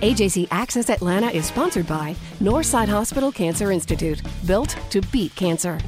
[0.00, 5.78] AJC Access Atlanta is sponsored by Northside Hospital Cancer Institute, built to beat cancer.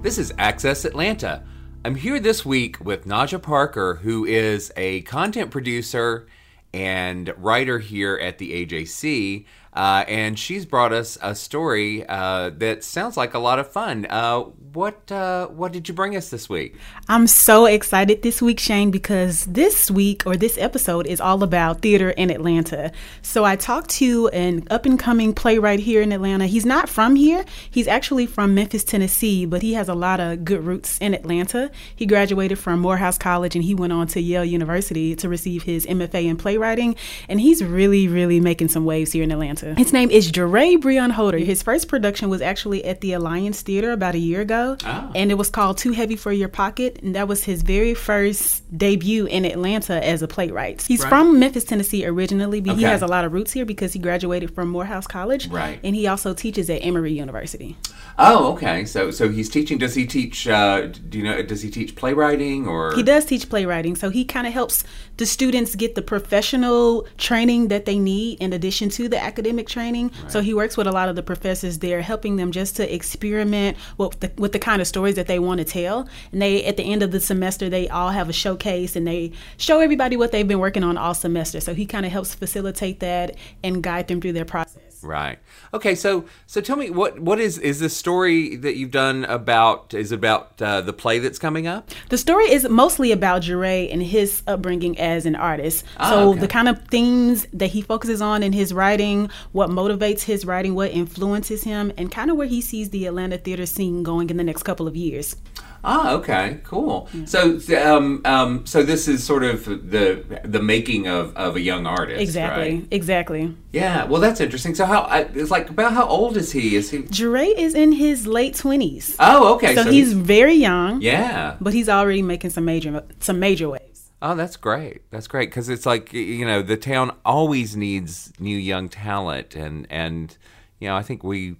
[0.00, 1.44] This is Access Atlanta.
[1.84, 6.26] I'm here this week with Najja Parker, who is a content producer
[6.72, 9.44] and writer here at the AJC.
[9.76, 14.06] Uh, and she's brought us a story uh, that sounds like a lot of fun.
[14.08, 14.40] Uh,
[14.72, 16.76] what uh, what did you bring us this week?
[17.08, 21.82] I'm so excited this week, Shane, because this week or this episode is all about
[21.82, 22.92] theater in Atlanta.
[23.22, 26.46] So I talked to an up and coming playwright here in Atlanta.
[26.46, 27.44] He's not from here.
[27.70, 31.70] He's actually from Memphis, Tennessee, but he has a lot of good roots in Atlanta.
[31.94, 35.86] He graduated from Morehouse College and he went on to Yale University to receive his
[35.86, 36.96] MFA in playwriting.
[37.28, 39.65] And he's really, really making some waves here in Atlanta.
[39.76, 41.38] His name is Jiréh Breon Holder.
[41.38, 45.10] His first production was actually at the Alliance Theater about a year ago, Oh.
[45.14, 46.98] and it was called Too Heavy for Your Pocket.
[47.02, 50.82] And that was his very first debut in Atlanta as a playwright.
[50.86, 51.08] He's Right.
[51.08, 54.54] from Memphis, Tennessee originally, but he has a lot of roots here because he graduated
[54.54, 55.48] from Morehouse College.
[55.48, 55.78] Right.
[55.82, 57.76] And he also teaches at Emory University.
[58.18, 58.84] Oh, okay.
[58.84, 59.78] So so he's teaching.
[59.78, 60.46] Does he teach?
[60.48, 61.42] Uh, do you know?
[61.42, 62.94] Does he teach playwriting or?
[62.94, 64.84] He does teach playwriting, so he kind of helps
[65.16, 70.10] the students get the professional training that they need in addition to the academic training.
[70.28, 73.76] So he works with a lot of the professors there, helping them just to experiment
[73.98, 76.08] with the, with the kind of stories that they want to tell.
[76.32, 79.32] And they, at the end of the semester, they all have a showcase and they
[79.56, 81.60] show everybody what they've been working on all semester.
[81.60, 84.85] So he kind of helps facilitate that and guide them through their process.
[85.02, 85.38] Right.
[85.74, 85.94] Okay.
[85.94, 90.12] So so tell me what what is is the story that you've done about is
[90.12, 91.90] about uh, the play that's coming up?
[92.08, 95.84] The story is mostly about Jiréh and his upbringing as an artist.
[95.98, 96.40] Ah, so okay.
[96.40, 100.74] the kind of themes that he focuses on in his writing, what motivates his writing,
[100.74, 104.36] what influences him, and kind of where he sees the Atlanta theater scene going in
[104.36, 105.36] the next couple of years.
[105.84, 107.08] Ah, okay, cool.
[107.26, 111.86] So, um, um, so this is sort of the the making of, of a young
[111.86, 112.70] artist, Exactly.
[112.80, 112.88] right?
[112.90, 113.54] Exactly.
[113.72, 114.04] Yeah.
[114.04, 114.74] Well, that's interesting.
[114.74, 116.76] So, how it's like about how old is he?
[116.76, 116.98] Is he?
[117.02, 119.16] Jiréh is in his late twenties.
[119.20, 119.74] Oh, okay.
[119.74, 121.00] so, he's very young.
[121.02, 121.56] yeah.
[121.60, 124.10] But he's already making some major some major waves.
[124.22, 125.02] Oh, that's great.
[125.10, 129.86] That's great because it's like you know the town always needs new young talent, and
[129.90, 130.36] and
[130.80, 131.56] you know I think we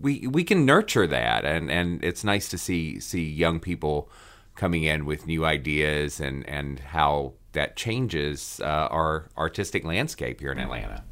[0.00, 4.10] we we can nurture that, and and it's nice to see see young people
[4.54, 10.52] coming in with new ideas and and how that changes uh, our artistic landscape here
[10.52, 11.04] in Atlanta.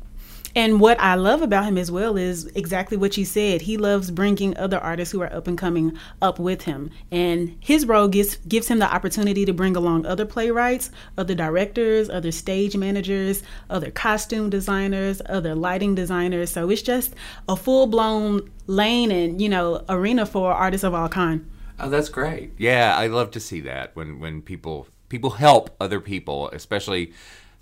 [0.54, 3.62] And what I love about him as well is exactly what you said.
[3.62, 6.90] He loves bringing other artists who are up and coming up with him.
[7.10, 12.08] And his role gives gives him the opportunity to bring along other playwrights, other directors,
[12.08, 16.50] other stage managers, other costume designers, other lighting designers.
[16.50, 17.14] So it's just
[17.48, 21.50] a full-blown lane and, you know, arena for artists of all kind.
[21.80, 22.52] Oh, that's great.
[22.56, 27.12] Yeah, I love to see that when when people people help other people, especially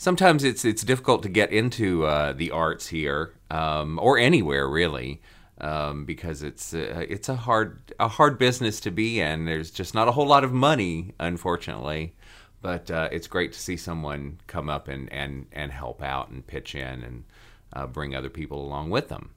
[0.03, 5.23] sometimes it's it's difficult to get into uh, the arts here um, or anywhere really.
[5.61, 9.45] Um, because it's uh, it's a hard a hard business to be in.
[9.45, 12.15] There's just not a whole lot of money, unfortunately.
[12.63, 16.47] But uh, it's great to see someone come up and, and, and help out and
[16.47, 17.25] pitch in and
[17.73, 19.31] uh, bring other people along with them.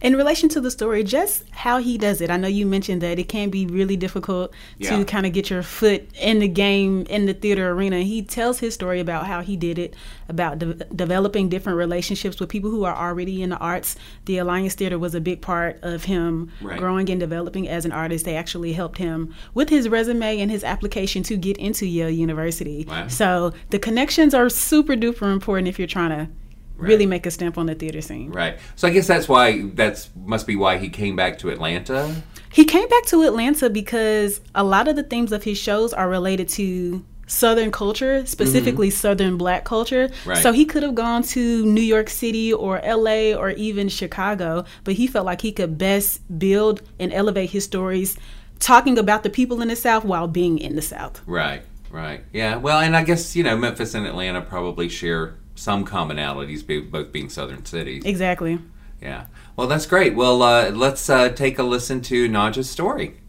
[0.00, 3.18] In relation to the story, just how he does it, I know you mentioned that
[3.18, 4.96] it can be really difficult Yeah.
[4.96, 8.02] to kind of get your foot in the game in the theater arena.
[8.02, 9.94] He tells his story about how he did it,
[10.28, 13.96] about de- developing different relationships with people who are already in the arts.
[14.26, 16.78] The Alliance Theater was a big part of him Right.
[16.78, 18.24] growing and developing as an artist.
[18.24, 22.86] They actually helped him with his resume and his application to get into Yale University.
[22.88, 23.08] Wow.
[23.08, 26.28] So the connections are super duper important if you're trying to
[26.78, 28.30] really make a stamp on the theater scene.
[28.30, 28.58] Right.
[28.76, 32.14] So I guess that's why that's must be why he came back to Atlanta.
[32.50, 36.08] He came back to Atlanta because a lot of the themes of his shows are
[36.08, 40.08] related to Southern culture, specifically Southern black culture.
[40.08, 40.30] Mm-hmm.
[40.30, 40.42] Right.
[40.42, 44.94] So he could have gone to New York City or LA or even Chicago, but
[44.94, 48.16] he felt like he could best build and elevate his stories
[48.60, 51.20] talking about the people in the South while being in the South.
[51.26, 51.62] Right.
[51.90, 52.24] Right.
[52.32, 52.56] Yeah.
[52.56, 57.28] Well, and I guess you know Memphis and Atlanta probably share some commonalities, both being
[57.28, 58.04] southern cities.
[58.04, 58.58] Exactly.
[59.00, 59.26] Yeah.
[59.56, 60.14] Well, that's great.
[60.14, 63.20] Well, uh, let's uh, take a listen to Najja's story.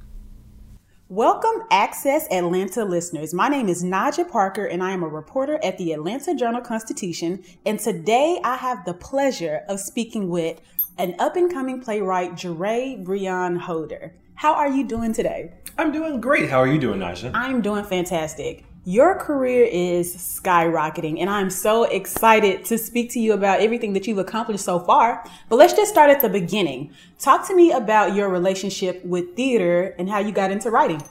[1.08, 3.34] Welcome, Access Atlanta listeners.
[3.34, 7.44] My name is Najja Parker, and I am a reporter at the Atlanta Journal Constitution.
[7.66, 10.62] And today I have the pleasure of speaking with
[11.00, 14.14] an up and coming playwright, Jiréh Breon Holder.
[14.36, 15.52] How are you doing today?
[15.80, 16.50] I'm doing great.
[16.50, 17.32] How are you doing, Najja?
[17.34, 18.66] I'm doing fantastic.
[18.86, 24.08] Your career is skyrocketing, and I'm so excited to speak to you about everything that
[24.08, 25.26] you've accomplished so far.
[25.50, 26.92] But let's just start at the beginning.
[27.20, 31.04] Talk to me about your relationship with theater and how you got into writing.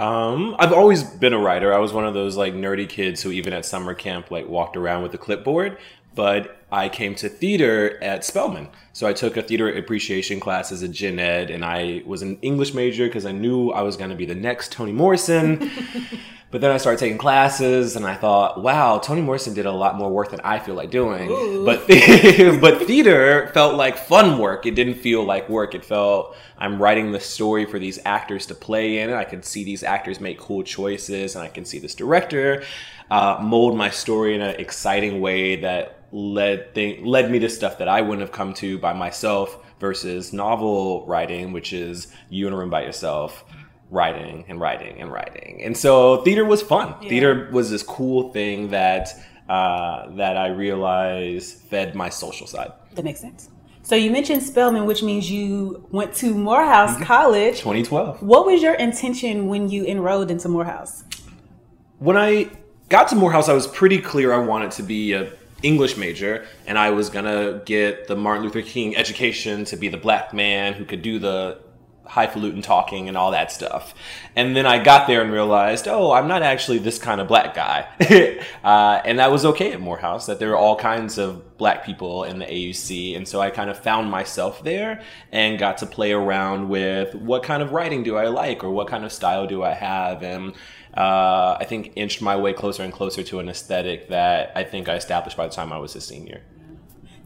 [0.00, 1.72] Um, I've always been a writer.
[1.72, 4.76] I was one of those like nerdy kids who even at summer camp like walked
[4.76, 5.78] around with a clipboard.
[6.16, 8.68] But I came to theater at Spelman.
[8.92, 12.38] So I took a theater appreciation class as a gen ed and I was an
[12.42, 15.70] English major because I knew I was going to be the next Toni Morrison.
[16.52, 19.96] But then I started taking classes, and I thought, "Wow, Toni Morrison did a lot
[19.96, 21.88] more work than I feel like doing." But
[22.60, 24.66] but theater felt like fun work.
[24.66, 25.74] It didn't feel like work.
[25.74, 29.42] It felt I'm writing the story for these actors to play in, and I can
[29.42, 32.62] see these actors make cool choices, and I can see this director
[33.10, 37.88] uh, mold my story in an exciting way that led led me to stuff that
[37.88, 42.56] I wouldn't have come to by myself versus novel writing, which is you in a
[42.56, 43.42] room by yourself
[43.92, 45.60] writing and writing and writing.
[45.62, 46.98] And so theater was fun.
[47.00, 49.10] Theater was this cool thing that
[49.48, 52.72] uh, that I realized fed my social side.
[52.94, 53.50] That makes sense.
[53.82, 57.58] So you mentioned Spelman, which means you went to Morehouse College.
[57.58, 58.22] 2012.
[58.22, 61.04] What was your intention when you enrolled into Morehouse?
[61.98, 62.48] When I
[62.88, 66.78] got to Morehouse, I was pretty clear I wanted to be a English major, and
[66.78, 70.84] I was gonna get the Martin Luther King education to be the black man who
[70.84, 71.58] could do the
[72.12, 73.94] highfalutin talking and all that stuff.
[74.36, 77.54] And then I got there and realized, oh, I'm not actually this kind of black
[77.54, 77.86] guy.
[78.62, 82.24] uh, and that was okay at Morehouse, that there are all kinds of black people
[82.24, 83.16] in the AUC.
[83.16, 87.44] And so I kind of found myself there and got to play around with what
[87.44, 90.22] kind of writing do I like or what kind of style do I have.
[90.22, 90.52] And
[90.94, 94.86] uh, I think inched my way closer and closer to an aesthetic that I think
[94.90, 96.42] I established by the time I was a senior.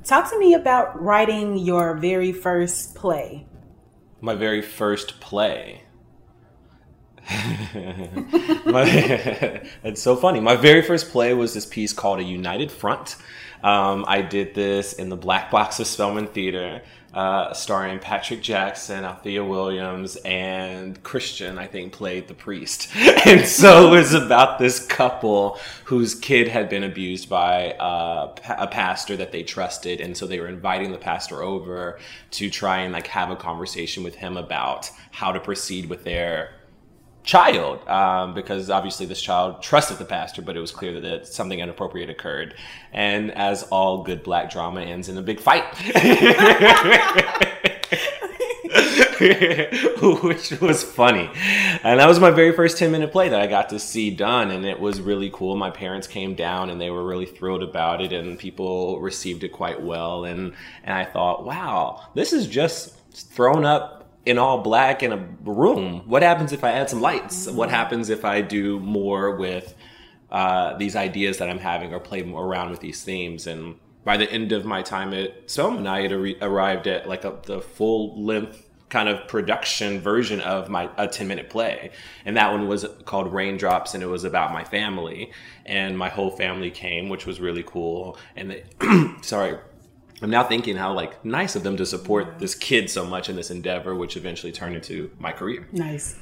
[0.04, 3.48] Talk to me about writing your very first play.
[4.20, 5.82] My very first play.
[8.64, 8.84] my,
[9.82, 10.40] it's so funny.
[10.40, 13.16] My very first play was this piece called A United Front.
[13.62, 16.82] Um, I did this in the Black Box of Spelman Theater,
[17.16, 22.94] uh, starring Patrick Jackson, Althea Williams, and Christian, I think, played the priest.
[23.26, 28.66] and so it was about this couple whose kid had been abused by uh, a
[28.66, 30.02] pastor that they trusted.
[30.02, 31.98] And so they were inviting the pastor over
[32.32, 36.50] to try and like have a conversation with him about how to proceed with their
[37.26, 41.58] child um, because obviously this child trusted the pastor but it was clear that something
[41.58, 42.54] inappropriate occurred.
[42.92, 45.64] And as all good black drama ends in a big fight.
[49.98, 51.30] Which was funny.
[51.82, 54.50] And that was my very first 10 minute play that i got to see done
[54.50, 55.56] and it was really cool.
[55.56, 59.48] My parents came down and they were really thrilled about it and people received it
[59.48, 60.24] quite well.
[60.24, 60.54] And
[60.84, 63.95] and i thought wow this is just thrown up
[64.26, 66.02] in all black in a room.
[66.06, 67.48] What happens if I add some lights?
[67.48, 69.74] What happens if I do more with
[70.30, 73.46] uh, these ideas that I'm having or play more around with these themes?
[73.46, 77.24] And by the end of my time at Spelman, I had ar- arrived at like
[77.24, 81.90] a, the full length kind of production version of my a 10 minute play
[82.24, 85.32] and that one was called raindrops and it was about my family
[85.64, 88.62] and my whole family came which was really cool and they
[89.22, 89.58] sorry
[90.22, 93.36] I'm now thinking how like nice of them to support this kid so much in
[93.36, 95.68] this endeavor, which eventually turned into my career.
[95.72, 96.16] Nice.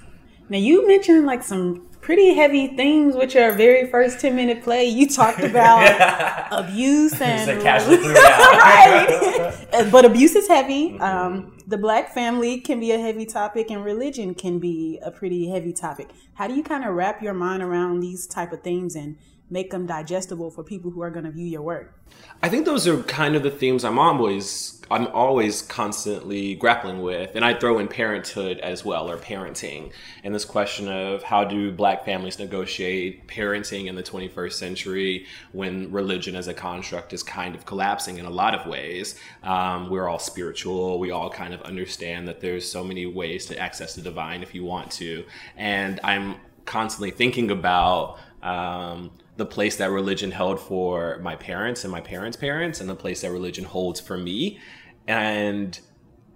[0.48, 4.84] Now you mentioned like some pretty heavy themes with your very first 10 minute play.
[4.84, 7.62] You talked about abuse and.
[7.64, 9.66] right.
[9.90, 10.90] but abuse is heavy.
[10.90, 11.02] Mm-hmm.
[11.02, 15.48] Um, the black family can be a heavy topic, and religion can be a pretty
[15.48, 16.10] heavy topic.
[16.34, 19.16] How do you kind of wrap your mind around these type of themes and
[19.54, 21.96] make them digestible for people who are going to view your work?
[22.42, 27.36] I think those are kind of the themes I'm always I'm always constantly grappling with,
[27.36, 29.92] and I throw in parenthood as well or parenting,
[30.22, 35.90] and this question of how do Black families negotiate parenting in the 21st century when
[35.90, 39.18] religion as a construct is kind of collapsing in a lot of ways.
[39.42, 40.98] Um, we're all spiritual.
[40.98, 44.54] We all kind of understand that there's so many ways to access the divine if
[44.54, 45.24] you want to,
[45.56, 48.18] and I'm constantly thinking about.
[48.44, 52.94] Um, the place that religion held for my parents and my parents' parents, and the
[52.94, 54.60] place that religion holds for me.
[55.08, 55.78] And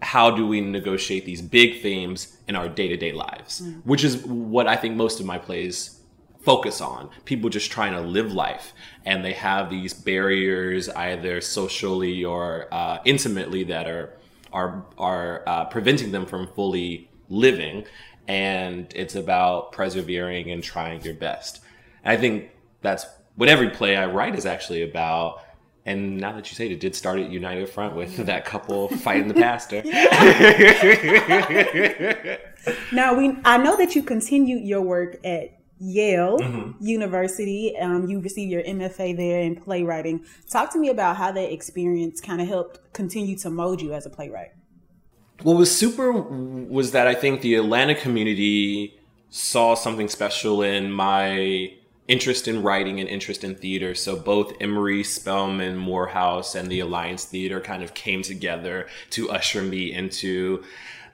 [0.00, 3.60] how do we negotiate these big themes in our day to day lives?
[3.60, 3.82] Mm.
[3.84, 6.00] Which is what I think most of my plays
[6.40, 7.10] focus on.
[7.24, 8.72] People just trying to live life,
[9.04, 14.14] and they have these barriers, either socially or uh, intimately, that are
[14.52, 17.84] are are uh, preventing them from fully living.
[18.26, 21.60] And it's about persevering and trying your best.
[22.08, 22.50] I think
[22.80, 25.42] that's what every play I write is actually about.
[25.84, 28.88] And now that you say it, it did start at United Front with that couple
[28.88, 29.82] fighting the pastor.
[32.92, 36.84] now we, I know that you continued your work at Yale mm-hmm.
[36.84, 37.76] University.
[37.78, 40.24] Um, you received your MFA there in playwriting.
[40.50, 44.04] Talk to me about how that experience kind of helped continue to mold you as
[44.04, 44.50] a playwright.
[45.42, 48.98] What was super was that I think the Atlanta community
[49.30, 51.77] saw something special in my
[52.08, 53.94] interest in writing and interest in theater.
[53.94, 59.62] So both Emory, Spelman, Morehouse, and the Alliance Theater kind of came together to usher
[59.62, 60.64] me into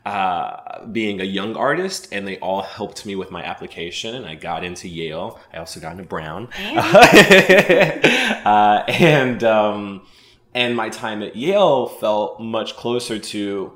[0.06, 4.14] uh, being a young artist, and they all helped me with my application.
[4.14, 5.40] And I got into Yale.
[5.52, 10.06] I also got into Brown, uh, and um,
[10.52, 13.72] and my time at Yale felt much closer to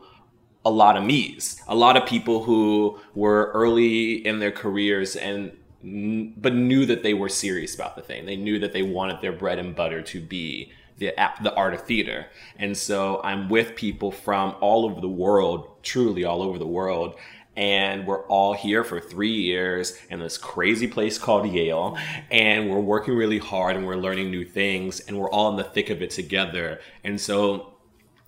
[0.65, 5.51] a lot of me's, a lot of people who were early in their careers and
[5.83, 8.27] but knew that they were serious about the thing.
[8.27, 11.83] They knew that they wanted their bread and butter to be the the art of
[11.83, 12.27] theater.
[12.57, 17.15] And so I'm with people from all over the world, truly all over the world.
[17.57, 21.99] And we're all here for three years in this crazy place called Yale.
[22.31, 25.65] And we're working really hard and we're learning new things and we're all in the
[25.65, 26.81] thick of it together.
[27.03, 27.78] And so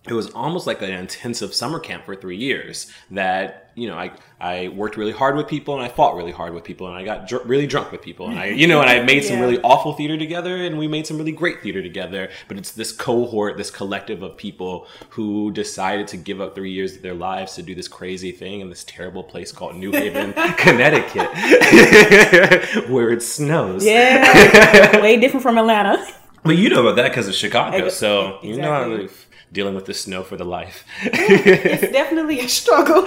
[0.09, 4.13] it was almost like an intensive summer camp for three years that you know I,
[4.41, 7.05] I worked really hard with people and i fought really hard with people and i
[7.05, 9.29] got dr- really drunk with people and i you know and i made yeah.
[9.29, 12.73] some really awful theater together and we made some really great theater together but it's
[12.73, 17.15] this cohort this collective of people who decided to give up three years of their
[17.15, 21.29] lives to do this crazy thing in this terrible place called new haven connecticut
[22.89, 26.03] where it snows yeah way different from atlanta
[26.43, 28.51] but you know about that because of chicago so exactly.
[28.51, 29.09] you know how
[29.53, 30.85] dealing with the snow for the life.
[31.03, 33.07] it's definitely a struggle.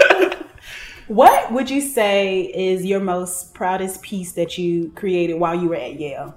[1.07, 5.75] what would you say is your most proudest piece that you created while you were
[5.75, 6.35] at Yale?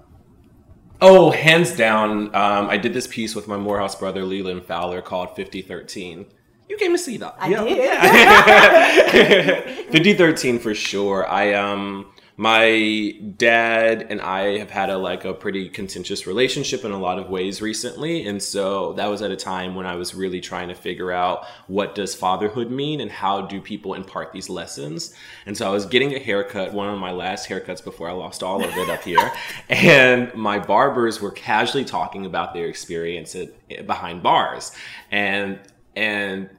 [1.00, 2.34] Oh, hands down.
[2.34, 6.26] Um, I did this piece with my Morehouse brother Leland Fowler called 5013.
[6.68, 7.36] You came to see that.
[7.38, 9.12] I yeah.
[9.12, 9.64] did.
[9.92, 11.28] 5013 for sure.
[11.28, 12.06] I um
[12.38, 17.18] my dad and I have had a like a pretty contentious relationship in a lot
[17.18, 20.68] of ways recently and so that was at a time when I was really trying
[20.68, 25.14] to figure out what does fatherhood mean and how do people impart these lessons.
[25.46, 28.42] And so I was getting a haircut one of my last haircuts before I lost
[28.42, 29.32] all of it up here.
[29.68, 34.72] And my barbers were casually talking about their experience at, behind bars.
[35.10, 35.58] And
[35.94, 36.50] and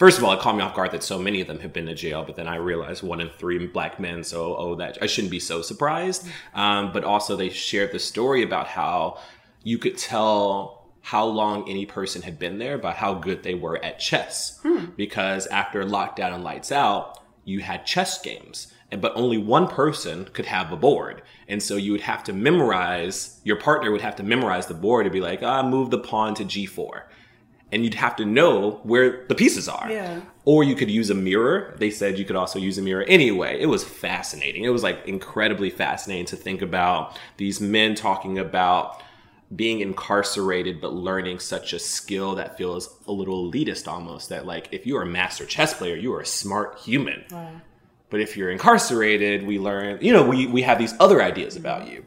[0.00, 1.86] first of all, it caught me off guard that so many of them have been
[1.86, 2.24] to jail.
[2.24, 4.24] But then I realized one in three black men.
[4.24, 6.26] So, oh, that I shouldn't be so surprised.
[6.54, 9.20] Um, but also, they shared the story about how
[9.62, 13.82] you could tell how long any person had been there by how good they were
[13.84, 14.58] at chess.
[14.62, 14.86] Hmm.
[14.96, 18.72] Because after lockdown and lights out, you had chess games.
[18.90, 21.22] But only one person could have a board.
[21.46, 25.04] And so you would have to memorize, your partner would have to memorize the board
[25.04, 27.02] to be like, ah, move the pawn to g4
[27.72, 29.90] and you'd have to know where the pieces are.
[29.90, 30.20] Yeah.
[30.44, 31.76] Or you could use a mirror.
[31.78, 33.04] They said you could also use a mirror.
[33.04, 34.64] Anyway, it was fascinating.
[34.64, 39.02] It was like incredibly fascinating to think about these men talking about
[39.54, 44.68] being incarcerated but learning such a skill that feels a little elitist almost that like
[44.70, 47.50] if you're a master chess player you are a smart human wow.
[48.10, 51.90] but if you're incarcerated we learn you know we, we have these other ideas about
[51.90, 52.04] you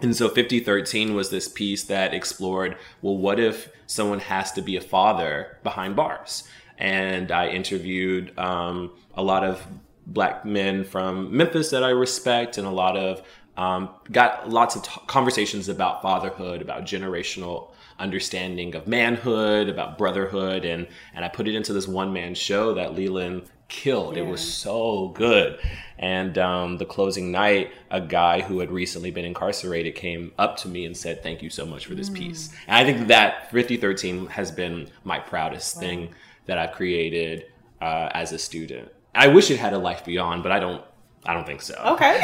[0.00, 4.76] and so 5013 was this piece that explored well, what if someone has to be
[4.76, 6.48] a father behind bars?
[6.78, 9.66] And I interviewed um, a lot of
[10.06, 13.22] black men from Memphis that I respect, and a lot of
[13.56, 20.64] um, got lots of t- conversations about fatherhood, about generational understanding of manhood, about brotherhood,
[20.64, 24.16] and and I put it into this one man show that Leland killed.
[24.16, 24.22] Yeah.
[24.22, 25.58] It was so good.
[25.98, 30.68] And um, the closing night, a guy who had recently been incarcerated came up to
[30.68, 32.14] me and said, "Thank you so much for this mm.
[32.14, 35.80] piece." And I think that 5013 has been my proudest wow.
[35.80, 36.14] thing
[36.46, 37.46] that I've created
[37.80, 38.92] uh, as a student.
[39.14, 40.84] I wish it had a life beyond, but I don't
[41.26, 41.74] I don't think so.
[41.84, 42.20] Okay.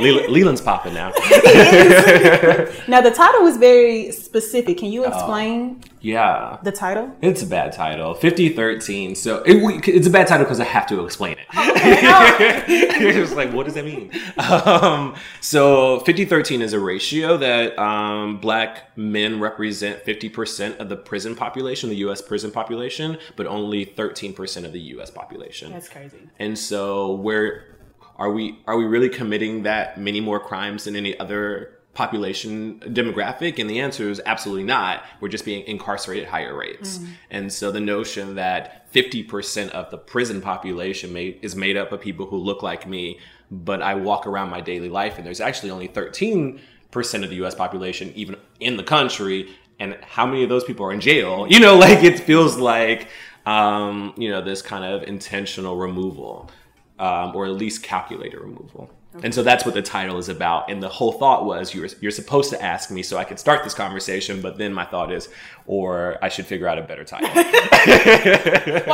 [0.28, 1.08] Leland's popping now.
[2.88, 4.78] now the title was very specific.
[4.78, 5.80] Can you oh, explain?
[5.82, 6.58] Uh, yeah.
[6.62, 7.12] The title?
[7.20, 8.14] It's a bad title.
[8.14, 9.16] 5013.
[9.16, 11.46] So it, it's a bad title because I have to explain it.
[11.50, 12.62] Okay.
[12.68, 14.12] it's like, what does that mean?
[14.38, 21.34] Um, so 5013 is a ratio that um, black men represent 50% of the prison
[21.34, 22.22] population, the U.S.
[22.22, 25.10] prison population, but only 13% of the U.S.
[25.10, 25.72] population.
[25.72, 26.18] That's crazy.
[26.38, 27.75] And so we're
[28.18, 33.58] are we are we really committing that many more crimes than any other population demographic?
[33.58, 35.02] And the answer is absolutely not.
[35.20, 36.98] We're just being incarcerated at higher rates.
[36.98, 37.08] Mm.
[37.30, 42.00] And so the notion that 50% of the prison population made, is made up of
[42.00, 43.18] people who look like me,
[43.50, 46.58] but I walk around my daily life and there's actually only 13%
[46.94, 49.48] of the US population even in the country.
[49.78, 51.46] And how many of those people are in jail?
[51.50, 53.08] You know, like it feels like,
[53.46, 56.50] um, you know, this kind of intentional removal
[56.98, 58.90] um, or at least calculator removal.
[59.16, 59.24] Okay.
[59.24, 60.70] And so that's what the title is about.
[60.70, 63.64] And the whole thought was you're, you're supposed to ask me so I could start
[63.64, 65.30] this conversation, but then my thought is,
[65.66, 67.28] or I should figure out a better title.
[67.34, 67.44] well,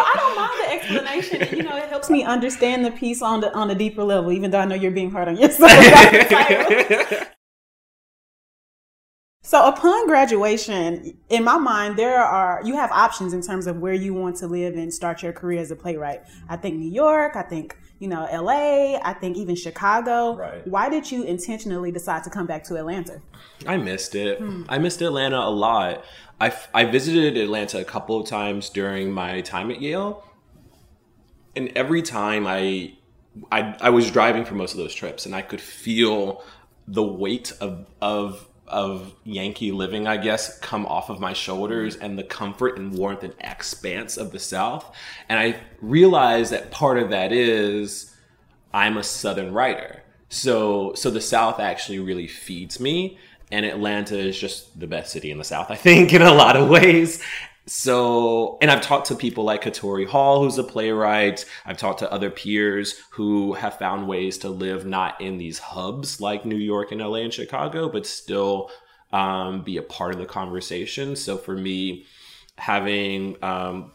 [0.06, 1.56] I don't mind the explanation.
[1.56, 4.52] You know, it helps me understand the piece on the on a deeper level, even
[4.52, 5.72] though I know you're being hard on yourself.
[9.52, 13.92] So upon graduation, in my mind, there are you have options in terms of where
[13.92, 16.22] you want to live and start your career as a playwright.
[16.48, 20.36] I think New York, I think you know, LA, I think even Chicago.
[20.36, 20.66] Right.
[20.66, 23.20] Why did you intentionally decide to come back to Atlanta?
[23.66, 24.38] I missed it.
[24.38, 24.62] Hmm.
[24.70, 26.02] I missed Atlanta a lot.
[26.40, 30.26] I, I visited Atlanta a couple of times during my time at Yale.
[31.54, 32.94] And every time I,
[33.52, 36.42] I, I was driving for most of those trips and I could feel
[36.88, 42.18] the weight of, of of Yankee living, I guess, come off of my shoulders and
[42.18, 44.94] the comfort and warmth and expanse of the South.
[45.28, 48.14] And I realized that part of that is
[48.72, 50.02] I'm a Southern writer.
[50.28, 53.18] So, so the South actually really feeds me.
[53.50, 56.56] And Atlanta is just the best city in the South, I think, in a lot
[56.56, 57.22] of ways.
[57.74, 61.46] So, and I've talked to people like Katori Hall, who's a playwright.
[61.64, 66.20] I've talked to other peers who have found ways to live not in these hubs
[66.20, 68.70] like New York and LA and Chicago, but still
[69.10, 71.16] um, be a part of the conversation.
[71.16, 72.04] So for me,
[72.58, 73.92] having um,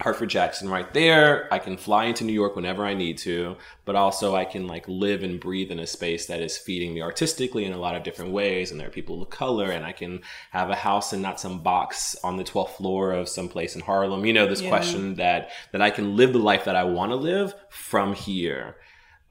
[0.00, 1.52] Hartsfield-Jackson right there.
[1.52, 4.88] I can fly into New York whenever I need to, but also I can like
[4.88, 8.02] live and breathe in a space that is feeding me artistically in a lot of
[8.02, 8.70] different ways.
[8.70, 11.62] And there are people of color, and I can have a house and not some
[11.62, 14.24] box on the 12th floor of some place in Harlem.
[14.24, 14.68] You know, this yeah.
[14.70, 18.76] question that that I can live the life that I want to live from here.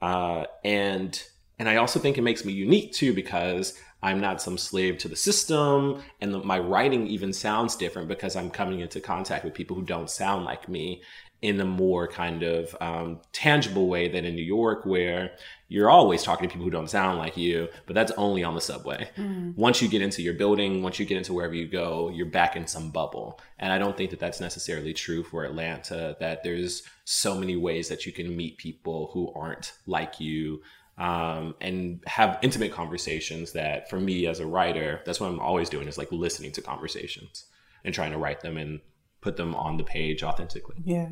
[0.00, 1.22] Uh, and
[1.58, 5.08] and I also think it makes me unique too because I'm not some slave to
[5.08, 6.02] the system.
[6.20, 9.82] And the, my writing even sounds different because I'm coming into contact with people who
[9.82, 11.02] don't sound like me
[11.42, 15.30] in a more kind of um, tangible way than in New York, where
[15.68, 18.60] you're always talking to people who don't sound like you, but that's only on the
[18.60, 19.08] subway.
[19.16, 19.56] Mm.
[19.56, 22.56] Once you get into your building, once you get into wherever you go, you're back
[22.56, 23.40] in some bubble.
[23.58, 27.88] And I don't think that that's necessarily true for Atlanta, that there's so many ways
[27.88, 30.60] that you can meet people who aren't like you
[31.00, 35.68] um, and have intimate conversations that for me as a writer that's what i'm always
[35.68, 37.46] doing is like listening to conversations
[37.84, 38.80] and trying to write them and
[39.20, 40.76] put them on the page authentically.
[40.84, 41.08] Yeah.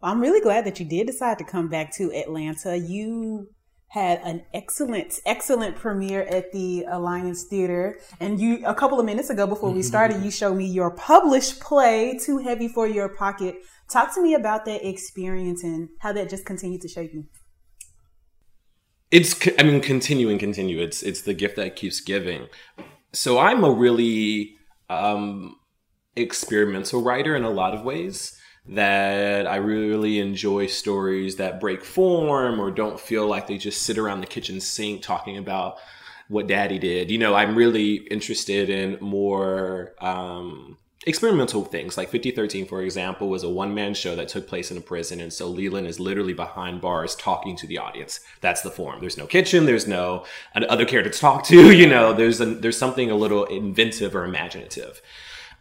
[0.00, 2.76] Well, i'm really glad that you did decide to come back to atlanta.
[2.76, 3.48] You
[3.88, 7.98] had an excellent excellent premiere at the alliance theater.
[8.20, 11.60] And you a couple of minutes ago before we started you showed me your published
[11.60, 13.56] play too heavy for your pocket.
[13.88, 17.24] Talk to me about that experience and how that just continued to shape you
[19.10, 20.80] it's i mean continue and continue.
[20.80, 22.48] It's it's the gift that keeps giving.
[23.12, 24.56] So i'm a really
[24.88, 25.56] um
[26.16, 28.36] experimental writer in a lot of ways
[28.68, 33.98] that i really enjoy stories that break form or don't feel like they just sit
[33.98, 35.76] around the kitchen sink talking about
[36.28, 37.10] what daddy did.
[37.10, 43.44] You know i'm really interested in more um experimental things like 5013 for example was
[43.44, 46.80] a one-man show that took place in a prison and so leland is literally behind
[46.80, 48.20] bars talking to the audience.
[48.40, 49.00] That's the form.
[49.00, 52.76] There's no kitchen there's no other character to talk to you know there's a, there's
[52.76, 55.00] something a little inventive or imaginative.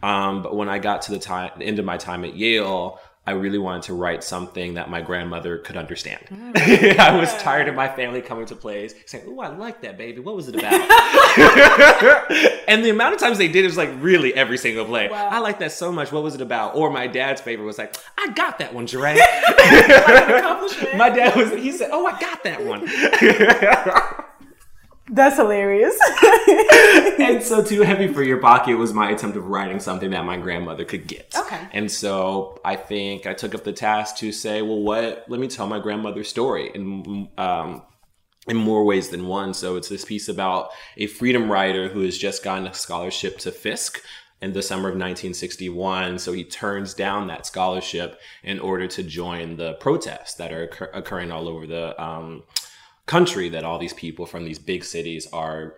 [0.02, 3.00] Um, but when i got to the time the end of my time at yale
[3.28, 6.22] I really wanted to write something that my grandmother could understand.
[6.56, 10.22] I was tired of my family coming to plays saying, "Oh, I like that, baby.
[10.22, 10.74] What was it about?"
[12.68, 15.10] and the amount of times they did it was like really every single play.
[15.10, 16.12] I like that so much.
[16.12, 16.76] What was it about?
[16.76, 19.16] Or my dad's favorite was like, "I got that one, Jiréh."
[20.98, 21.52] my dad was.
[21.52, 24.22] He said, "Oh, I got that one."
[25.10, 25.98] That's hilarious.
[27.20, 30.38] and so too heavy for your pocket was my attempt of writing something that my
[30.38, 31.60] grandmother could get Okay.
[31.74, 35.48] and so i think i took up the task to say well what let me
[35.48, 37.82] tell my grandmother's story in um
[38.48, 42.18] in more ways than one so it's this piece about a freedom rider who has
[42.18, 44.02] just gotten a scholarship to fisk
[44.42, 49.56] in the summer of 1961 so he turns down that scholarship in order to join
[49.58, 52.44] the protests that are occur- occurring all over the um,
[53.06, 55.76] country that all these people from these big cities are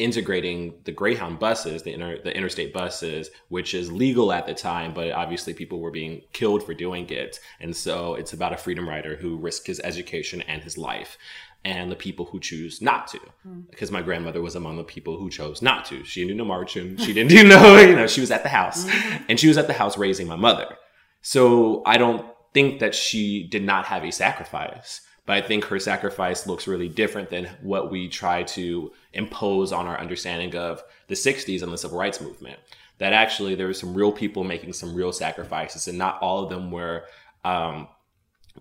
[0.00, 4.94] integrating the Greyhound buses, the inter, the interstate buses, which is legal at the time,
[4.94, 7.38] but obviously people were being killed for doing it.
[7.60, 11.18] And so it's about a freedom rider who risked his education and his life.
[11.62, 13.60] And the people who choose not to, hmm.
[13.70, 16.02] because my grandmother was among the people who chose not to.
[16.04, 16.96] She didn't do no marching.
[16.96, 19.24] She didn't do no, you know, she was at the house, mm-hmm.
[19.28, 20.74] and she was at the house raising my mother.
[21.20, 25.78] So I don't think that she did not have a sacrifice, but I think her
[25.78, 31.14] sacrifice looks really different than what we try to impose on our understanding of the
[31.14, 32.58] 60s and the civil rights movement.
[32.98, 36.50] That actually there were some real people making some real sacrifices, and not all of
[36.50, 37.04] them were
[37.44, 37.86] um,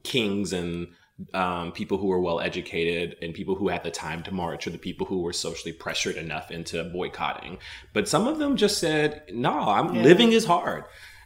[0.04, 0.90] kings and
[1.34, 4.70] um, people who were well educated and people who had the time to march or
[4.70, 7.58] the people who were socially pressured enough into boycotting.
[7.94, 10.84] But some of them just said, no, I'm living is hard.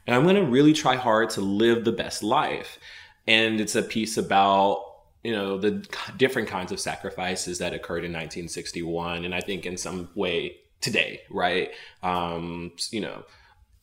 [0.07, 2.79] And I'm going to really try hard to live the best life.
[3.27, 4.92] And it's a piece about,
[5.23, 5.85] you know, the
[6.17, 9.25] different kinds of sacrifices that occurred in 1961.
[9.25, 11.71] And I think in some way today, right?
[12.01, 13.23] Um, you know,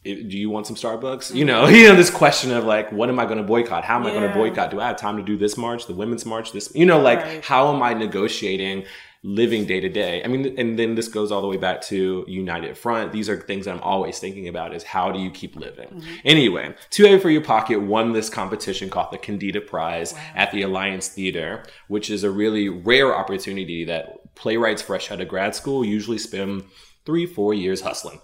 [0.04, 1.34] do you want some Starbucks?
[1.34, 3.84] You know, you know this question of like, what am I going to boycott?
[3.84, 4.70] How am I going to boycott?
[4.70, 6.52] Do I have time to do this march, the women's march?
[6.52, 7.44] This, you know, like Right.
[7.44, 8.84] how am I negotiating
[9.22, 10.22] living day to day?
[10.24, 13.12] I mean, and then this goes all the way back to United Front.
[13.12, 16.02] These are things that I'm always thinking about: is how do you keep living?
[16.24, 20.62] Anyway, Too Heavy for Your Pocket won this competition called the Kendeda Prize at the
[20.62, 25.84] Alliance Theater, which is a really rare opportunity that playwrights fresh out of grad school
[25.84, 26.64] usually spend
[27.04, 28.20] three, four years hustling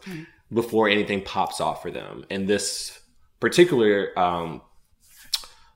[0.52, 2.24] before anything pops off for them.
[2.30, 2.98] And this
[3.40, 4.62] particular um,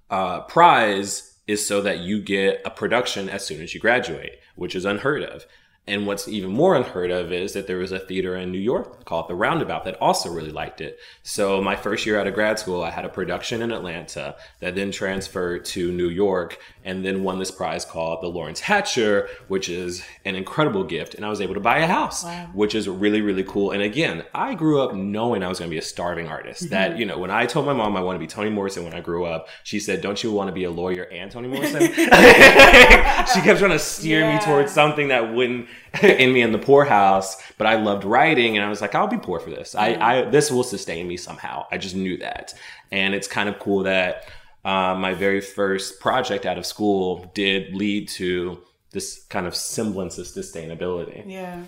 [0.09, 4.75] uh, prize is so that you get a production as soon as you graduate, which
[4.75, 5.47] is unheard of.
[5.91, 9.05] And what's even more unheard of is that there was a theater in New York
[9.07, 11.01] called The Roundabout that also really liked it.
[11.25, 14.77] So my first year out of grad school, I had a production in Atlanta that
[14.77, 19.69] then transferred to New York and then won this prize called the Laurents Hatcher, which
[19.69, 21.17] is an incredible gift.
[21.17, 22.25] And I was able to buy a house,
[22.55, 23.73] which is really, really cool.
[23.73, 26.63] And again, I grew up knowing I was going to be a starving artist.
[26.63, 26.71] Mm-hmm.
[26.71, 28.95] That, you know, when I told my mom I want to be Toni Morrison when
[28.95, 31.81] I grew up, she said, Don't you want to be a lawyer and Toni Morrison?
[31.93, 35.69] she kept trying to steer me towards something that wouldn't
[36.03, 37.37] end me in the poorhouse.
[37.59, 39.75] But I loved writing and I was like, I'll be poor for this.
[39.75, 41.67] I, I this will sustain me somehow.
[41.71, 42.55] I just knew that.
[42.91, 44.29] And it's kind of cool that
[44.65, 48.61] uh, my very first project out of school did lead to
[48.93, 51.25] this kind of semblance of sustainability.
[51.27, 51.63] Yeah.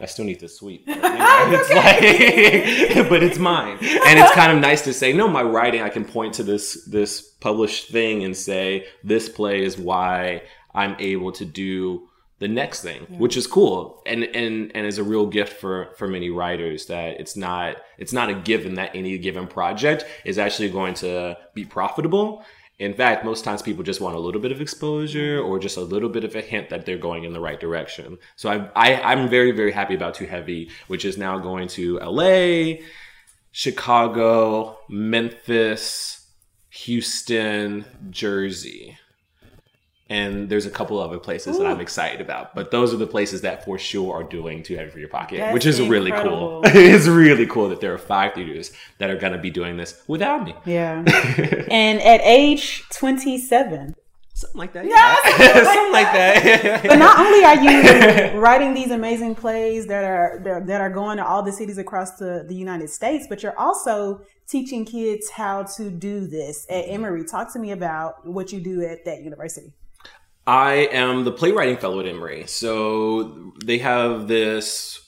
[0.00, 0.86] I still need to sweep.
[0.86, 5.12] But, you know, it's like, but it's mine, and it's kind of nice to say,
[5.12, 5.82] no, my writing.
[5.82, 10.42] I can point to this this published thing and say, this play is why
[10.74, 15.04] I'm able to do the next thing, which is cool, and and and is a
[15.04, 19.18] real gift for for many writers that it's not it's not a given that any
[19.18, 22.44] given project is actually going to be profitable.
[22.78, 25.80] In fact, most times people just want a little bit of exposure or just a
[25.80, 28.18] little bit of a hint that they're going in the right direction.
[28.36, 32.00] So I, I I'm very very happy about Too Heavy, which is now going to
[32.00, 32.82] L.A.,
[33.50, 36.28] Chicago, Memphis,
[36.70, 38.96] Houston, Jersey.
[40.10, 43.42] And there's a couple other places that I'm excited about, but those are the places
[43.42, 46.62] that for sure are doing Too Heavy for Your Pocket, That's which is really cool.
[46.64, 50.02] it's really cool that there are five theaters that are going to be doing this
[50.06, 50.54] without me.
[50.64, 51.04] Yeah.
[51.70, 53.94] and at age 27,
[54.38, 54.86] Something like that.
[54.86, 55.64] Yeah.
[55.64, 56.82] Something like that.
[56.84, 61.16] but not only are you writing these amazing plays that are that that are going
[61.16, 65.64] to all the cities across the, the United States, but you're also teaching kids how
[65.64, 67.24] to do this at Emory.
[67.24, 69.72] Talk to me about what you do at that university.
[70.48, 72.46] I am the playwriting fellow at Emory.
[72.46, 74.98] So they have this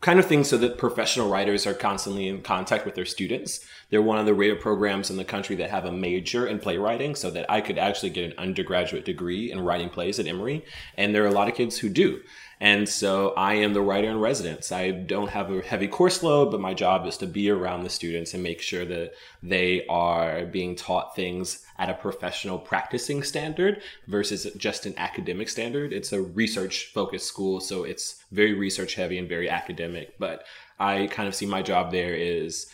[0.00, 3.60] kind of thing so that professional writers are constantly in contact with their students.
[3.94, 7.14] They're one of the rare programs in the country that have a major in playwriting
[7.14, 10.64] so that I could actually get an undergraduate degree in writing plays at Emory.
[10.98, 12.20] And there are a lot of kids who do.
[12.58, 14.72] And so I am the writer in residence.
[14.72, 17.88] I don't have a heavy course load, but my job is to be around the
[17.88, 19.12] students and make sure that
[19.44, 25.92] they are being taught things at a professional practicing standard versus just an academic standard.
[25.92, 30.18] It's a research focused school, so it's very research heavy and very academic.
[30.18, 30.46] But
[30.80, 32.66] I kind of see my job there is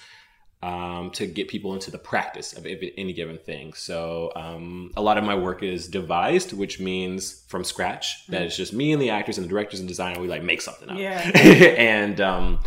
[0.63, 3.73] um, to get people into the practice of any given thing.
[3.73, 8.27] So um, a lot of my work is devised, which means from scratch.
[8.29, 10.21] That it's just me and the actors and the directors and designer.
[10.21, 10.99] We like make something up.
[10.99, 11.21] Yeah.
[11.35, 12.61] and um,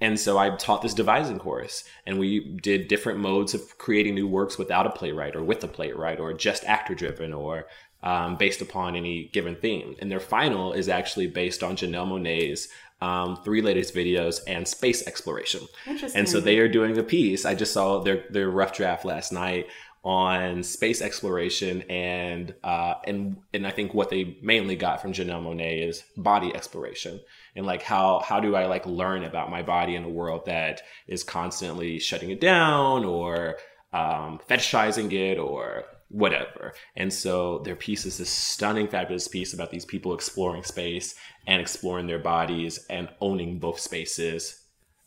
[0.00, 4.26] and so I taught this devising course, and we did different modes of creating new
[4.26, 7.66] works without a playwright or with a playwright or just actor driven or
[8.02, 9.96] um, based upon any given theme.
[10.00, 12.68] And their final is actually based on Janelle Monae's
[13.00, 15.60] um, three latest videos and space exploration.
[15.86, 16.18] Interesting.
[16.18, 17.44] And so they are doing a piece.
[17.44, 19.66] I just saw their their rough draft last night
[20.06, 25.42] on space exploration and uh, and and I think what they mainly got from Janelle
[25.42, 27.20] Monae is body exploration
[27.56, 30.82] and like how how do I like learn about my body in a world that
[31.08, 33.56] is constantly shutting it down or
[33.92, 36.72] um, fetishizing it or whatever.
[36.96, 41.14] And so their piece is this stunning, fabulous piece about these people exploring space
[41.46, 44.62] and exploring their bodies and owning both spaces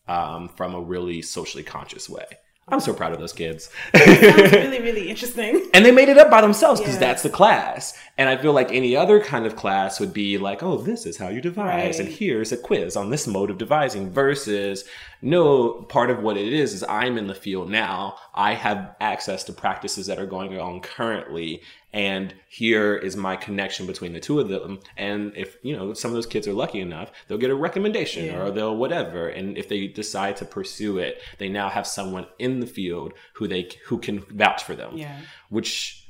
[0.07, 2.25] um, from a really socially conscious way.
[2.71, 3.69] I'm so proud of those kids.
[3.95, 4.21] Sounds
[4.53, 5.67] really, really interesting.
[5.73, 6.99] and they made it up by themselves because Yeah.
[7.01, 7.97] that's the class.
[8.17, 11.17] And I feel like any other kind of class would be like, oh, this is
[11.17, 14.09] how you devise, and here's a quiz on this mode of devising.
[14.11, 14.83] Versus,
[15.21, 18.15] no, part of what it is is I'm in the field now.
[18.35, 23.87] I have access to practices that are going on currently, and here is my connection
[23.87, 24.79] between the two of them.
[24.97, 28.25] And if you know some of those kids are lucky enough, they'll get a recommendation
[28.25, 28.39] Yeah.
[28.41, 29.27] or they'll whatever.
[29.27, 33.47] And if they decide to pursue it, they now have someone in the field who
[33.47, 35.17] they who can vouch for them Yeah.
[35.49, 36.05] which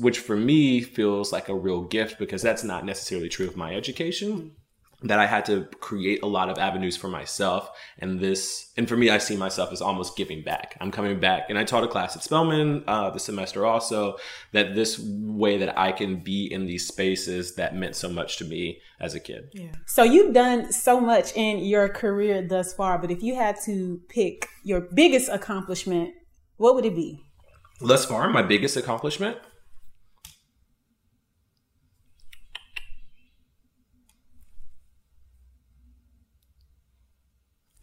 [0.00, 3.74] which for me feels like a real gift because that's not necessarily true of my
[3.74, 4.52] education
[5.02, 7.70] that I had to create a lot of avenues for myself.
[7.98, 10.76] And this and for me I see myself as almost giving back.
[10.80, 11.48] I'm coming back.
[11.48, 14.16] And I taught a class at Spelman uh, this semester also
[14.52, 18.44] that this way that I can be in these spaces that meant so much to
[18.44, 19.52] me as a kid.
[19.86, 24.00] So you've done so much in your career thus far, but if you had to
[24.08, 26.14] pick your biggest accomplishment,
[26.56, 27.22] what would it be?
[27.80, 29.36] thus far my biggest accomplishment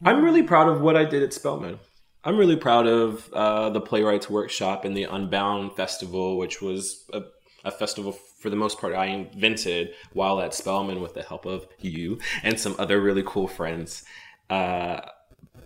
[0.05, 1.79] i'm really proud of what i did at Spelman.
[2.23, 7.23] i'm really proud of uh, the playwrights workshop and the unbound festival which was a,
[7.65, 11.67] a festival for the most part i invented while at Spelman with the help of
[11.79, 14.03] you and some other really cool friends
[14.49, 15.01] uh,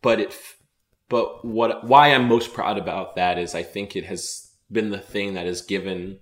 [0.01, 0.33] but it
[1.09, 4.99] but what why I'm most proud about that is I think it has been the
[4.99, 6.19] thing that has given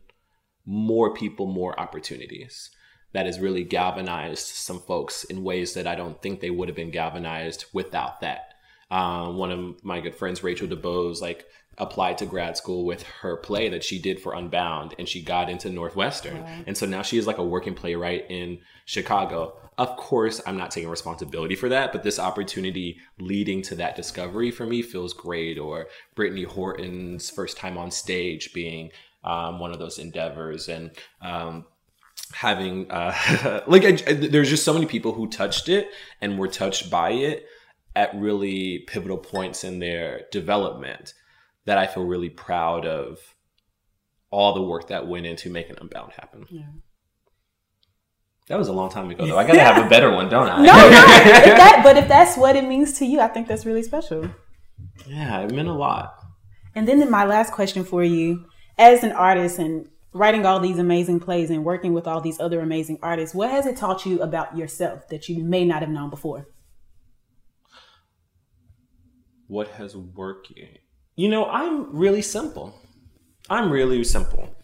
[0.66, 2.72] more people more opportunities.
[3.18, 6.76] That has really galvanized some folks in ways that I don't think they would have
[6.76, 8.54] been galvanized without that.
[8.92, 11.48] Um, one of my good friends, Rachel DeBose, like
[11.80, 15.50] applied to grad school with her play that she did for Unbound, and she got
[15.50, 19.58] into Northwestern, and so now she is like a working playwright in Chicago.
[19.80, 24.52] Of course, I'm not taking responsibility for that, but this opportunity leading to that discovery
[24.52, 25.58] for me feels great.
[25.58, 28.92] Or Brittany Horton's first time on stage being
[29.24, 30.92] um, one of those endeavors, and
[31.24, 31.66] um,
[32.34, 35.90] having uh, like I, there's just so many people who touched it
[36.22, 37.46] and were touched by it
[37.96, 41.14] at really pivotal points in their development
[41.66, 43.36] that I feel really proud of
[44.30, 46.46] all the work that went into making Unbound happen.
[46.50, 46.68] Yeah.
[48.48, 49.38] That was a long time ago, though.
[49.40, 50.58] I gotta have a better one, don't I?
[50.58, 50.74] No, no.
[50.80, 54.30] if that, but if that's what it means to you, I think that's really special.
[55.08, 56.14] yeah, it meant a lot.
[56.76, 58.46] And then my last question for you,
[58.78, 62.60] as an artist and writing all these amazing plays and working with all these other
[62.60, 66.10] amazing artists, what has it taught you about yourself that you may not have known
[66.10, 66.48] before?
[69.48, 70.78] What has working?
[71.16, 72.74] You know, I'm really simple.
[73.50, 74.56] I'm really simple.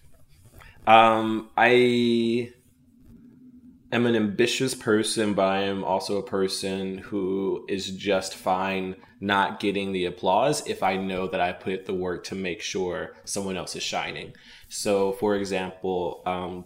[0.86, 2.52] Um, I
[3.94, 9.60] am an ambitious person, but I am also a person who is just fine not
[9.60, 13.56] getting the applause if I know that I put the work to make sure someone
[13.56, 14.34] else is shining.
[14.68, 16.66] So, for example, um,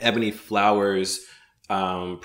[0.00, 1.20] Ebony Flowers
[1.70, 2.20] um,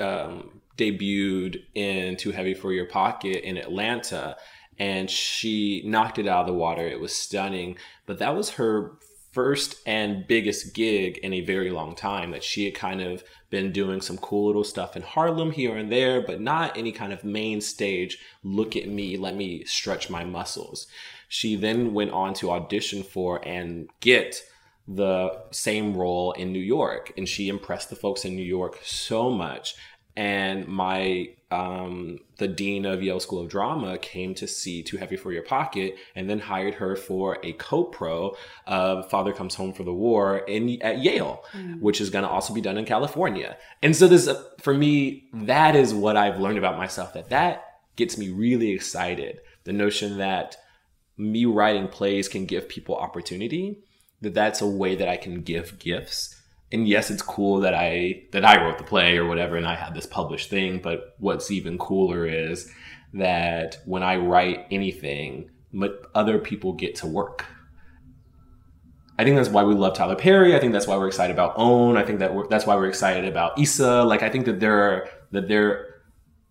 [0.00, 4.36] um, debuted in Too Heavy for Your Pocket in Atlanta,
[4.78, 6.86] and she knocked it out of the water.
[6.86, 8.98] It was stunning, but that was her
[9.34, 13.72] first and biggest gig in a very long time that she had kind of been
[13.72, 17.24] doing some cool little stuff in Harlem here and there, but not any kind of
[17.24, 18.18] main stage.
[18.44, 20.86] Look at me, let me stretch my muscles.
[21.28, 24.40] She then went on to audition for and get
[24.86, 27.12] the same role in New York.
[27.16, 29.74] And she impressed the folks in New York so much.
[30.16, 35.16] And my um, the dean of Yale School of Drama came to see Too Heavy
[35.16, 38.36] for Your Pocket and then hired her for a co-pro
[38.66, 41.80] of Father Comes Home for the War in at Yale, mm.
[41.80, 43.56] which is going to also be done in California.
[43.82, 44.28] And so this,
[44.60, 47.14] for me, that is what I've learned about myself.
[47.14, 47.64] That that
[47.94, 49.40] gets me really excited.
[49.62, 50.56] The notion that
[51.16, 53.78] me writing plays can give people opportunity.
[54.20, 56.40] That that's a way that I can give gifts
[56.72, 59.74] and yes, it's cool that I that I wrote the play or whatever, and I
[59.74, 60.80] had this published thing.
[60.82, 62.70] But what's even cooler is
[63.12, 65.50] that when I write anything,
[66.14, 67.46] other people get to work.
[69.16, 70.56] I think that's why we love Tyler Perry.
[70.56, 71.96] I think that's why we're excited about Own.
[71.96, 74.02] I think that that's why we're excited about Issa.
[74.02, 75.94] Like I think that there are that there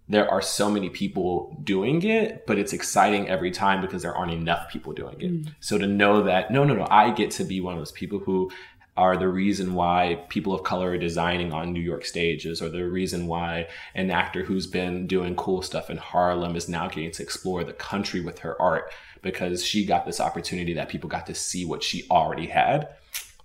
[0.10, 4.32] there are so many people doing it, but it's exciting every time because there aren't
[4.32, 5.32] enough people doing it.
[5.32, 5.54] Mm.
[5.60, 8.20] So to know that no, no, no, I get to be one of those people
[8.20, 8.52] who
[8.96, 12.88] are the reason why people of color are designing on New York stages, or the
[12.88, 17.24] reason why an actor who's been doing cool stuff in Harlem is now getting to
[17.24, 18.92] explore the country with her art
[19.24, 22.90] because she got this opportunity that people got to see what she already had.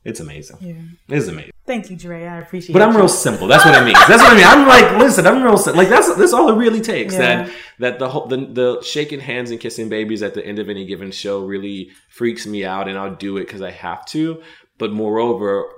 [0.05, 0.57] It's amazing.
[0.61, 1.17] Yeah.
[1.17, 1.53] It's amazing.
[1.67, 2.25] Thank you, Dre.
[2.25, 2.73] I appreciate it.
[2.73, 3.47] But I'm real simple.
[3.47, 3.93] That's what I mean.
[3.93, 4.47] That's what I mean.
[4.47, 5.83] I'm like, listen, I'm real simple.
[5.83, 7.13] Like that's that's all it really takes.
[7.13, 7.19] Yeah.
[7.19, 10.71] That that the whole the, the shaking hands and kissing babies at the end of
[10.71, 14.43] any given show really freaks me out and I'll do it because I have to.
[14.79, 15.71] But moreover,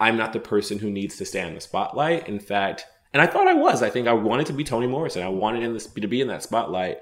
[0.00, 2.28] I'm not the person who needs to stand in the spotlight.
[2.28, 3.82] In fact, and I thought I was.
[3.82, 5.22] I think I wanted to be Toni Morrison.
[5.22, 6.98] I wanted in this, to be in that spotlight.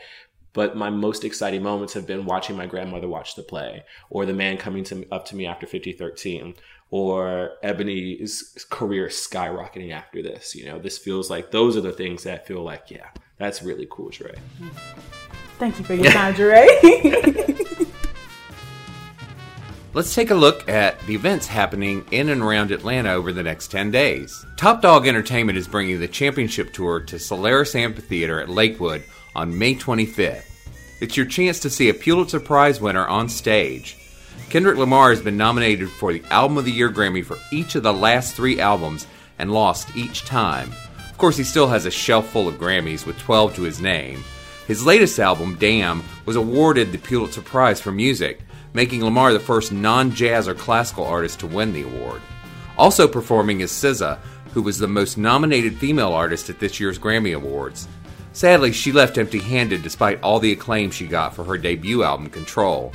[0.52, 4.32] But my most exciting moments have been watching my grandmother watch the play, or the
[4.32, 6.54] man coming to, up to me after 5013,
[6.90, 10.54] or Ebony's career skyrocketing after this.
[10.54, 13.86] You know, this feels like those are the things that feel like, yeah, that's really
[13.90, 14.34] cool, Dre.
[15.58, 16.66] Thank you for your time, Dre.
[19.96, 23.68] Let's take a look at the events happening in and around Atlanta over the next
[23.68, 24.44] 10 days.
[24.58, 29.02] Top Dog Entertainment is bringing the championship tour to Cellairis Amphitheater at Lakewood
[29.34, 30.44] on May 25th.
[31.00, 33.96] It's your chance to see a Pulitzer Prize winner on stage.
[34.50, 37.82] Kendrick Lamar has been nominated for the Album of the Year Grammy for each of
[37.82, 39.06] the last three albums
[39.38, 40.72] and lost each time.
[41.10, 44.22] Of course, he still has a shelf full of Grammys with 12 to his name.
[44.66, 48.40] His latest album, Damn, was awarded the Pulitzer Prize for Music,
[48.76, 52.20] making Lamar the first non jazz or classical artist to win the award.
[52.76, 54.18] Also performing is SZA,
[54.52, 57.88] who was the most nominated female artist at this year's Grammy Awards.
[58.34, 62.28] Sadly, she left empty handed despite all the acclaim she got for her debut album,
[62.28, 62.92] Control.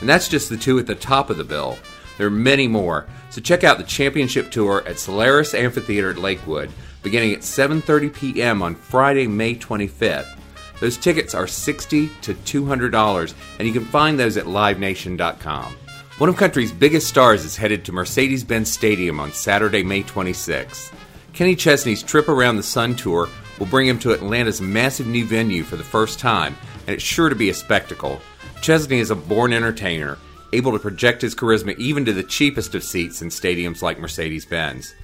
[0.00, 1.76] And that's just the two at the top of the bill.
[2.16, 6.70] There are many more, so check out the championship tour at Cellairis Amphitheater at Lakewood,
[7.02, 8.62] beginning at 7:30 p.m.
[8.62, 10.37] on Friday, May 25th.
[10.80, 15.76] Those tickets are 60 to $200, and you can find those at livenation.com.
[16.18, 20.92] One of country's biggest stars is headed to Mercedes Benz Stadium on Saturday, May 26th.
[21.32, 25.62] Kenny Chesney's Trip Around the Sun tour will bring him to Atlanta's massive new venue
[25.62, 28.20] for the first time, and it's sure to be a spectacle.
[28.60, 30.18] Chesney is a born entertainer,
[30.52, 34.46] able to project his charisma even to the cheapest of seats in stadiums like Mercedes
[34.46, 34.94] Benz.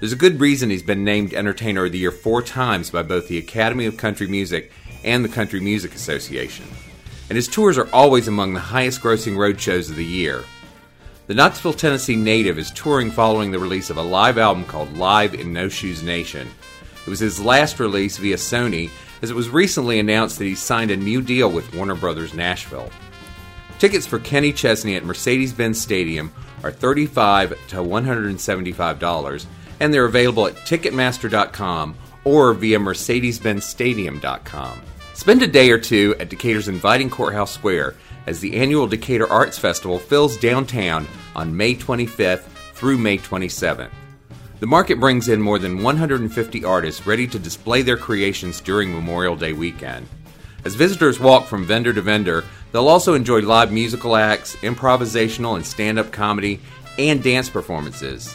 [0.00, 3.28] There's a good reason he's been named Entertainer of the Year four times by both
[3.28, 4.72] the Academy of Country Music
[5.04, 6.66] and the Country Music Association.
[7.28, 10.44] And his tours are always among the highest grossing road shows of the year.
[11.26, 15.34] The Knoxville, Tennessee native is touring following the release of a live album called Live
[15.34, 16.48] in No Shoes Nation.
[17.06, 18.90] It was his last release via Sony,
[19.22, 22.90] as it was recently announced that he signed a new deal with Warner Brothers Nashville.
[23.78, 29.46] Tickets for Kenny Chesney at Mercedes Benz Stadium are 35 to $175,
[29.80, 34.82] and they're available at Ticketmaster.com or via MercedesBenzStadium.com.
[35.14, 37.94] Spend a day or two at Decatur's inviting Courthouse Square
[38.26, 42.42] as the annual Decatur Arts Festival fills downtown on May 25th
[42.74, 43.90] through May 27th.
[44.58, 49.36] The market brings in more than 150 artists ready to display their creations during Memorial
[49.36, 50.08] Day weekend.
[50.64, 55.64] As visitors walk from vendor to vendor, they'll also enjoy live musical acts, improvisational and
[55.64, 56.58] stand up comedy,
[56.98, 58.34] and dance performances.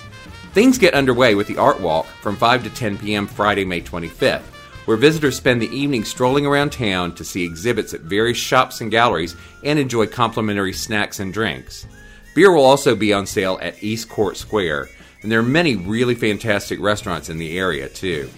[0.54, 3.28] Things get underway with the Art Walk from 5 to 10 p.m.
[3.28, 4.44] Friday, May 25th
[4.89, 8.89] where visitors spend the evening strolling around town to see exhibits at various shops and
[8.89, 11.86] galleries and enjoy complimentary snacks and drinks.
[12.34, 14.89] Beer will also be on sale at East Court Square,
[15.21, 18.32] and there are many really fantastic restaurants in the area, too.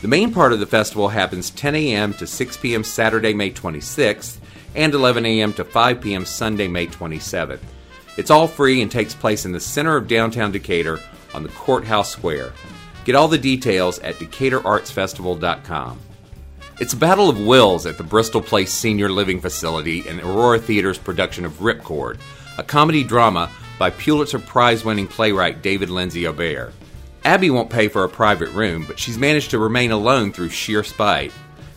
[0.00, 2.14] The main part of the festival happens 10 a.m.
[2.14, 2.84] to 6 p.m.
[2.84, 4.38] Saturday, May 26th,
[4.76, 5.52] and 11 a.m.
[5.54, 6.24] to 5 p.m.
[6.24, 7.58] Sunday, May 27th.
[8.16, 11.00] It's all free and takes place in the center of downtown Decatur
[11.34, 12.52] on the Courthouse Square.
[13.08, 15.98] Get all the details at DecaturArtsFestival.com.
[16.78, 20.98] It's a battle of wills at the Bristol Place Senior Living Facility and Aurora Theater's
[20.98, 22.18] production of Ripcord,
[22.58, 26.72] a comedy drama by Pulitzer Prize winning playwright David Lindsay Abaire.
[27.24, 30.84] Abby won't pay for a private room, but she's managed to remain alone through sheer
[30.84, 31.32] spite.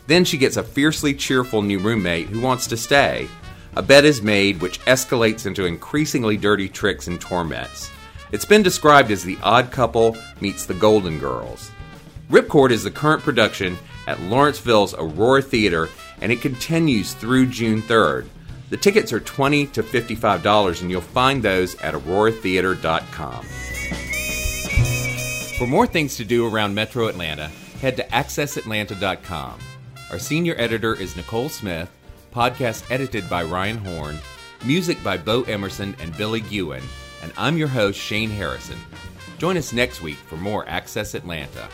[0.07, 3.29] Then she gets a fiercely cheerful new roommate who wants to stay.
[3.77, 7.89] A bet is made, which escalates into increasingly dirty tricks and torments.
[8.32, 11.69] It's been described as the odd couple meets the Golden Girls.
[12.29, 13.77] Ripcord is the current production
[14.07, 15.89] at Lawrenceville's Aurora Theater,
[16.21, 18.27] and it continues through June 3rd.
[18.69, 23.45] The tickets are 20 to $55, and you'll find those at auroratheater.com.
[25.57, 27.49] For more things to do around Metro Atlanta,
[27.82, 29.59] head to accessatlanta.com.
[30.09, 31.91] Our senior editor is Nicole Smith,
[32.34, 34.19] podcast edited by Ryan Horn,
[34.65, 36.82] music by Bo Emerson and Billy Ewan,
[37.22, 38.78] and I'm your host, Shane Harrison.
[39.38, 41.67] Join us next week for more Access Atlanta.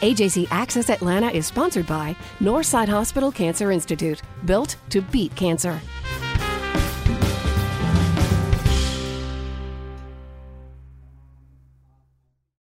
[0.00, 5.80] AJC Access Atlanta is sponsored by Northside Hospital Cancer Institute, built to beat cancer.